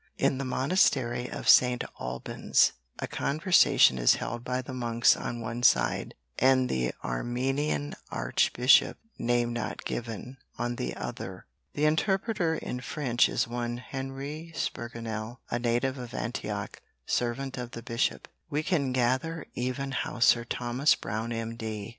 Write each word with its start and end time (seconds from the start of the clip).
In 0.17 0.39
the 0.39 0.45
monastery 0.45 1.29
of 1.29 1.47
St. 1.47 1.83
Albans 1.99 2.71
a 2.97 3.05
conversation 3.05 3.99
is 3.99 4.15
held 4.15 4.43
by 4.43 4.63
the 4.63 4.73
monks 4.73 5.15
on 5.15 5.41
one 5.41 5.61
side 5.61 6.15
and 6.39 6.69
the 6.69 6.91
Armenian 7.03 7.93
Archbishop 8.09 8.97
name 9.19 9.53
not 9.53 9.85
given, 9.85 10.37
on 10.57 10.77
the 10.77 10.95
other. 10.95 11.45
The 11.75 11.85
interpreter 11.85 12.55
in 12.55 12.79
French 12.79 13.29
is 13.29 13.47
one 13.47 13.77
Henri 13.77 14.51
Spigurnel 14.55 15.37
a 15.51 15.59
native 15.59 15.99
of 15.99 16.15
Antioch, 16.15 16.81
servant 17.05 17.59
of 17.59 17.69
the 17.73 17.83
bishop. 17.83 18.27
We 18.49 18.63
can 18.63 18.93
gather 18.93 19.45
even 19.53 19.91
how 19.91 20.17
Sir 20.17 20.45
Thomas 20.45 20.95
Brown 20.95 21.31
M. 21.31 21.55
D. 21.55 21.89